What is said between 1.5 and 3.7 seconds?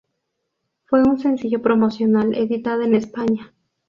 promocional editado en España.